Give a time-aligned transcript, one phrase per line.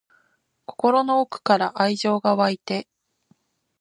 [0.65, 2.87] 心の奥から愛情が湧いて